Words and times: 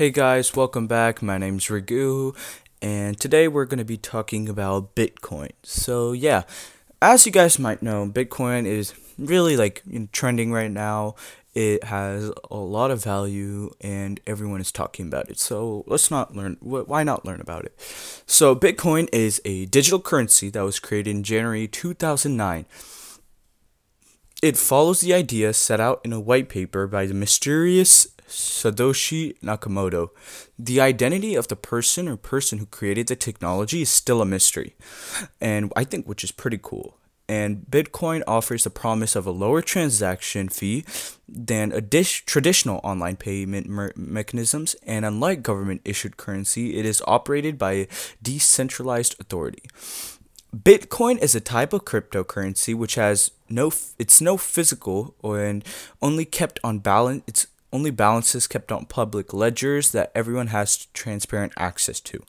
Hey 0.00 0.08
guys, 0.08 0.56
welcome 0.56 0.86
back. 0.86 1.20
My 1.20 1.36
name's 1.36 1.66
Ragu, 1.66 2.34
and 2.80 3.20
today 3.20 3.48
we're 3.48 3.66
going 3.66 3.80
to 3.80 3.84
be 3.84 3.98
talking 3.98 4.48
about 4.48 4.94
Bitcoin. 4.94 5.50
So, 5.62 6.12
yeah, 6.12 6.44
as 7.02 7.26
you 7.26 7.32
guys 7.32 7.58
might 7.58 7.82
know, 7.82 8.08
Bitcoin 8.08 8.64
is 8.64 8.94
really 9.18 9.58
like 9.58 9.82
trending 10.10 10.52
right 10.52 10.70
now. 10.70 11.16
It 11.52 11.84
has 11.84 12.32
a 12.50 12.56
lot 12.56 12.90
of 12.90 13.04
value, 13.04 13.72
and 13.82 14.18
everyone 14.26 14.62
is 14.62 14.72
talking 14.72 15.06
about 15.06 15.28
it. 15.28 15.38
So, 15.38 15.84
let's 15.86 16.10
not 16.10 16.34
learn. 16.34 16.56
Why 16.60 17.02
not 17.02 17.26
learn 17.26 17.42
about 17.42 17.66
it? 17.66 17.78
So, 18.24 18.56
Bitcoin 18.56 19.06
is 19.12 19.42
a 19.44 19.66
digital 19.66 20.00
currency 20.00 20.48
that 20.48 20.62
was 20.62 20.78
created 20.78 21.10
in 21.10 21.24
January 21.24 21.68
2009. 21.68 22.64
It 24.42 24.56
follows 24.56 25.02
the 25.02 25.12
idea 25.12 25.52
set 25.52 25.78
out 25.78 26.00
in 26.02 26.14
a 26.14 26.20
white 26.20 26.48
paper 26.48 26.86
by 26.86 27.04
the 27.04 27.12
mysterious 27.12 28.08
Satoshi 28.30 29.36
Nakamoto. 29.40 30.10
The 30.58 30.80
identity 30.80 31.34
of 31.34 31.48
the 31.48 31.56
person 31.56 32.08
or 32.08 32.16
person 32.16 32.58
who 32.58 32.66
created 32.66 33.08
the 33.08 33.16
technology 33.16 33.82
is 33.82 33.90
still 33.90 34.22
a 34.22 34.26
mystery, 34.26 34.74
and 35.40 35.72
I 35.76 35.84
think 35.84 36.06
which 36.06 36.24
is 36.24 36.32
pretty 36.32 36.58
cool. 36.62 36.96
And 37.28 37.64
Bitcoin 37.70 38.22
offers 38.26 38.64
the 38.64 38.70
promise 38.70 39.14
of 39.14 39.24
a 39.24 39.30
lower 39.30 39.62
transaction 39.62 40.48
fee 40.48 40.84
than 41.28 41.70
a 41.70 41.80
dish, 41.80 42.24
traditional 42.24 42.80
online 42.82 43.16
payment 43.16 43.68
me- 43.68 43.92
mechanisms, 43.94 44.74
and 44.84 45.04
unlike 45.04 45.42
government 45.42 45.82
issued 45.84 46.16
currency, 46.16 46.76
it 46.76 46.84
is 46.84 47.02
operated 47.06 47.56
by 47.56 47.72
a 47.72 47.88
decentralized 48.20 49.14
authority. 49.20 49.62
Bitcoin 50.54 51.18
is 51.18 51.36
a 51.36 51.40
type 51.40 51.72
of 51.72 51.84
cryptocurrency 51.84 52.74
which 52.74 52.96
has 52.96 53.30
no 53.48 53.70
it's 53.98 54.20
no 54.20 54.36
physical 54.36 55.14
or 55.20 55.38
and 55.40 55.64
only 56.02 56.24
kept 56.24 56.58
on 56.64 56.80
balance 56.80 57.22
it's 57.28 57.46
only 57.72 57.90
balances 57.90 58.46
kept 58.46 58.72
on 58.72 58.86
public 58.86 59.32
ledgers 59.32 59.92
that 59.92 60.12
everyone 60.14 60.48
has 60.48 60.86
transparent 60.92 61.52
access 61.56 62.00
to. 62.00 62.22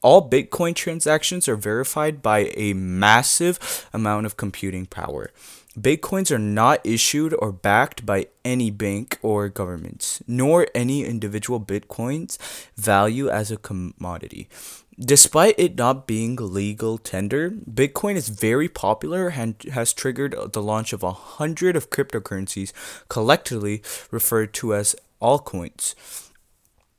All 0.00 0.28
Bitcoin 0.28 0.74
transactions 0.74 1.48
are 1.48 1.56
verified 1.56 2.22
by 2.22 2.52
a 2.54 2.72
massive 2.72 3.88
amount 3.92 4.26
of 4.26 4.36
computing 4.36 4.86
power. 4.86 5.30
Bitcoins 5.78 6.30
are 6.30 6.38
not 6.38 6.80
issued 6.84 7.34
or 7.38 7.52
backed 7.52 8.04
by 8.06 8.26
any 8.44 8.70
bank 8.70 9.18
or 9.22 9.48
governments, 9.48 10.22
nor 10.26 10.66
any 10.74 11.04
individual 11.04 11.60
Bitcoin's 11.60 12.38
value 12.76 13.28
as 13.28 13.50
a 13.50 13.56
commodity. 13.56 14.48
Despite 14.98 15.54
it 15.58 15.76
not 15.76 16.08
being 16.08 16.34
legal 16.34 16.98
tender, 16.98 17.50
Bitcoin 17.50 18.16
is 18.16 18.30
very 18.30 18.68
popular 18.68 19.28
and 19.28 19.54
has 19.72 19.92
triggered 19.92 20.34
the 20.52 20.62
launch 20.62 20.92
of 20.92 21.04
a 21.04 21.12
hundred 21.12 21.76
of 21.76 21.90
cryptocurrencies, 21.90 22.72
collectively 23.08 23.80
referred 24.10 24.52
to 24.54 24.74
as 24.74 24.96
altcoins. 25.22 25.94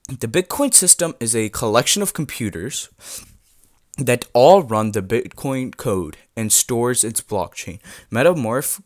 The 0.07 0.29
Bitcoin 0.29 0.73
system 0.73 1.13
is 1.19 1.35
a 1.35 1.49
collection 1.49 2.01
of 2.01 2.13
computers 2.13 2.89
that 3.97 4.27
all 4.31 4.63
run 4.63 4.93
the 4.93 5.01
Bitcoin 5.01 5.75
code 5.75 6.15
and 6.37 6.53
stores 6.53 7.03
its 7.03 7.19
blockchain. 7.19 7.79
Metamorph- 8.09 8.81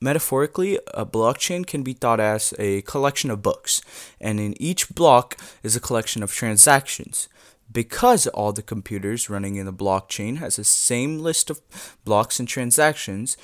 metaphorically, 0.00 0.80
a 0.92 1.06
blockchain 1.06 1.64
can 1.64 1.84
be 1.84 1.92
thought 1.92 2.18
as 2.18 2.52
a 2.58 2.82
collection 2.82 3.30
of 3.30 3.40
books, 3.40 3.80
and 4.20 4.40
in 4.40 4.60
each 4.60 4.88
block 4.88 5.38
is 5.62 5.76
a 5.76 5.80
collection 5.80 6.24
of 6.24 6.32
transactions 6.32 7.28
because 7.70 8.26
all 8.28 8.52
the 8.52 8.62
computers 8.62 9.28
running 9.28 9.56
in 9.56 9.66
the 9.66 9.72
blockchain 9.72 10.38
has 10.38 10.56
the 10.56 10.64
same 10.64 11.18
list 11.18 11.50
of 11.50 11.60
blocks 12.04 12.38
and 12.38 12.48
transactions 12.48 13.36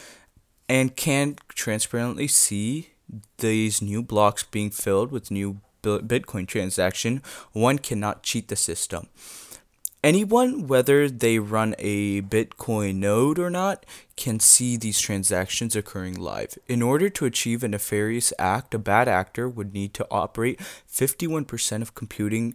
and 0.69 0.97
can 0.97 1.36
transparently 1.48 2.27
see 2.27 2.91
these 3.39 3.83
new 3.83 4.02
blocks 4.02 4.42
being 4.42 4.70
filled 4.70 5.11
with 5.12 5.30
new 5.30 5.61
bitcoin 5.83 6.46
transaction 6.46 7.23
one 7.52 7.79
cannot 7.79 8.23
cheat 8.23 8.48
the 8.48 8.57
system. 8.57 9.08
Anyone 10.02 10.67
whether 10.67 11.08
they 11.08 11.39
run 11.39 11.74
a 11.79 12.20
bitcoin 12.23 12.96
node 12.96 13.39
or 13.39 13.48
not 13.48 13.86
can 14.17 14.39
see 14.39 14.77
these 14.77 15.01
transactions 15.01 15.74
occurring 15.74 16.20
live. 16.20 16.58
In 16.68 16.83
order 16.83 17.08
to 17.11 17.24
achieve 17.24 17.62
a 17.62 17.68
nefarious 17.68 18.33
act 18.39 18.74
a 18.74 18.79
bad 18.79 19.08
actor 19.08 19.48
would 19.48 19.73
need 19.73 19.95
to 19.95 20.06
operate 20.11 20.61
51% 20.61 21.83
of 21.83 21.95
computing 21.95 22.55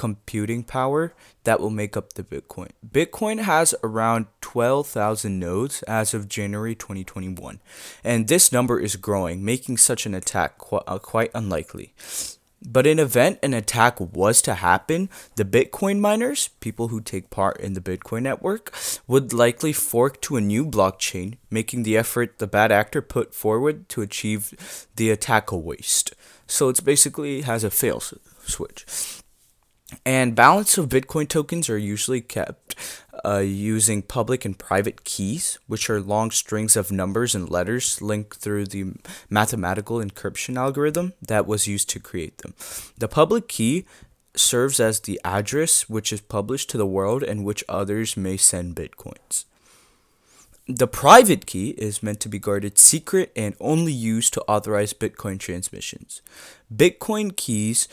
computing 0.00 0.64
power 0.64 1.12
that 1.44 1.60
will 1.60 1.68
make 1.68 1.94
up 1.94 2.14
the 2.14 2.22
Bitcoin. 2.22 2.70
Bitcoin 2.90 3.42
has 3.42 3.74
around 3.84 4.24
12,000 4.40 5.38
nodes 5.38 5.82
as 5.82 6.14
of 6.14 6.26
January 6.26 6.74
2021, 6.74 7.60
and 8.02 8.26
this 8.26 8.50
number 8.50 8.80
is 8.80 8.96
growing, 8.96 9.44
making 9.44 9.76
such 9.76 10.06
an 10.06 10.14
attack 10.14 10.56
qu- 10.56 10.76
uh, 10.86 10.98
quite 10.98 11.30
unlikely. 11.34 11.92
But 12.66 12.86
in 12.86 12.98
event 12.98 13.40
an 13.42 13.52
attack 13.52 14.00
was 14.00 14.40
to 14.42 14.54
happen, 14.54 15.10
the 15.36 15.44
Bitcoin 15.44 16.00
miners, 16.00 16.48
people 16.60 16.88
who 16.88 17.02
take 17.02 17.28
part 17.28 17.60
in 17.60 17.74
the 17.74 17.82
Bitcoin 17.82 18.22
network, 18.22 18.74
would 19.06 19.34
likely 19.34 19.74
fork 19.74 20.22
to 20.22 20.36
a 20.36 20.40
new 20.40 20.64
blockchain, 20.64 21.34
making 21.50 21.82
the 21.82 21.98
effort 21.98 22.38
the 22.38 22.46
bad 22.46 22.72
actor 22.72 23.02
put 23.02 23.34
forward 23.34 23.86
to 23.90 24.00
achieve 24.00 24.86
the 24.96 25.10
attack 25.10 25.50
a 25.50 25.58
waste. 25.58 26.14
So 26.46 26.70
it's 26.70 26.80
basically 26.80 27.42
has 27.42 27.64
a 27.64 27.70
fail 27.70 28.00
switch. 28.00 28.86
And 30.04 30.34
balance 30.34 30.78
of 30.78 30.88
Bitcoin 30.88 31.28
tokens 31.28 31.68
are 31.68 31.78
usually 31.78 32.20
kept 32.20 32.74
uh, 33.24 33.38
using 33.38 34.02
public 34.02 34.44
and 34.44 34.58
private 34.58 35.04
keys, 35.04 35.58
which 35.66 35.90
are 35.90 36.00
long 36.00 36.30
strings 36.30 36.76
of 36.76 36.90
numbers 36.90 37.34
and 37.34 37.50
letters 37.50 38.00
linked 38.00 38.36
through 38.38 38.66
the 38.66 38.92
mathematical 39.28 39.98
encryption 39.98 40.56
algorithm 40.56 41.12
that 41.20 41.46
was 41.46 41.66
used 41.66 41.88
to 41.90 42.00
create 42.00 42.38
them. 42.38 42.54
The 42.96 43.08
public 43.08 43.48
key 43.48 43.86
serves 44.36 44.80
as 44.80 45.00
the 45.00 45.20
address 45.24 45.88
which 45.88 46.12
is 46.12 46.20
published 46.20 46.70
to 46.70 46.78
the 46.78 46.86
world 46.86 47.22
and 47.22 47.44
which 47.44 47.64
others 47.68 48.16
may 48.16 48.36
send 48.36 48.76
bitcoins. 48.76 49.44
The 50.68 50.86
private 50.86 51.46
key 51.46 51.70
is 51.70 52.02
meant 52.02 52.20
to 52.20 52.28
be 52.28 52.38
guarded 52.38 52.78
secret 52.78 53.32
and 53.34 53.56
only 53.58 53.92
used 53.92 54.32
to 54.34 54.42
authorize 54.42 54.92
Bitcoin 54.92 55.40
transmissions. 55.40 56.22
Bitcoin 56.72 57.34
keys 57.34 57.88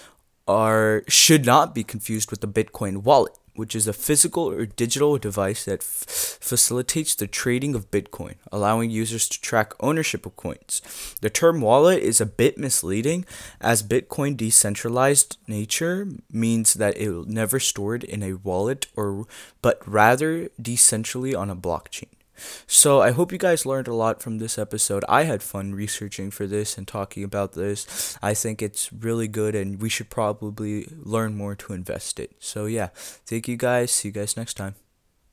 are 0.47 1.03
should 1.07 1.45
not 1.45 1.75
be 1.75 1.83
confused 1.83 2.31
with 2.31 2.41
the 2.41 2.47
Bitcoin 2.47 3.03
wallet, 3.03 3.37
which 3.55 3.75
is 3.75 3.87
a 3.87 3.93
physical 3.93 4.49
or 4.49 4.65
digital 4.65 5.17
device 5.17 5.65
that 5.65 5.79
f- 5.79 6.05
facilitates 6.39 7.15
the 7.15 7.27
trading 7.27 7.75
of 7.75 7.91
Bitcoin, 7.91 8.35
allowing 8.51 8.89
users 8.89 9.27
to 9.27 9.41
track 9.41 9.73
ownership 9.79 10.25
of 10.25 10.35
coins. 10.35 10.81
The 11.21 11.29
term 11.29 11.61
wallet 11.61 12.01
is 12.01 12.21
a 12.21 12.25
bit 12.25 12.57
misleading, 12.57 13.25
as 13.59 13.83
Bitcoin 13.83 14.37
decentralized 14.37 15.37
nature 15.47 16.07
means 16.31 16.75
that 16.75 16.97
it 16.97 17.09
will 17.09 17.25
never 17.25 17.59
stored 17.59 18.03
in 18.03 18.23
a 18.23 18.33
wallet 18.33 18.87
or 18.95 19.25
but 19.61 19.81
rather 19.87 20.49
decentrally 20.61 21.37
on 21.37 21.49
a 21.49 21.55
blockchain. 21.55 22.09
So 22.67 23.01
I 23.01 23.11
hope 23.11 23.31
you 23.31 23.37
guys 23.37 23.65
learned 23.65 23.87
a 23.87 23.93
lot 23.93 24.21
from 24.21 24.37
this 24.37 24.57
episode. 24.57 25.03
I 25.09 25.23
had 25.23 25.43
fun 25.43 25.73
researching 25.73 26.31
for 26.31 26.47
this 26.47 26.77
and 26.77 26.87
talking 26.87 27.23
about 27.23 27.53
this. 27.53 28.17
I 28.21 28.33
think 28.33 28.61
it's 28.61 28.91
really 28.93 29.27
good 29.27 29.55
and 29.55 29.81
we 29.81 29.89
should 29.89 30.09
probably 30.09 30.87
learn 31.03 31.35
more 31.35 31.55
to 31.55 31.73
invest 31.73 32.19
it. 32.19 32.35
So 32.39 32.65
yeah, 32.65 32.89
thank 32.93 33.47
you 33.47 33.57
guys. 33.57 33.91
See 33.91 34.09
you 34.09 34.13
guys 34.13 34.37
next 34.37 34.55
time. 34.55 34.86